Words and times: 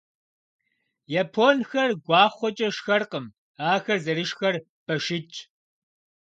Японхэр 1.21 1.89
гуахъуэкӏэ 2.03 2.69
шхэркъым, 2.75 3.25
ахэр 3.73 3.99
зэрышхэр 4.03 4.55
башитӏщ. 4.85 5.35